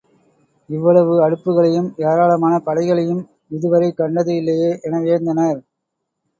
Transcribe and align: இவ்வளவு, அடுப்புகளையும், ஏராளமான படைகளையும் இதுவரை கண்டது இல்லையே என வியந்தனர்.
இவ்வளவு, 0.69 1.13
அடுப்புகளையும், 1.25 1.89
ஏராளமான 2.05 2.53
படைகளையும் 2.59 3.21
இதுவரை 3.49 3.91
கண்டது 3.93 4.35
இல்லையே 4.35 4.73
என 4.81 4.99
வியந்தனர். 4.99 5.59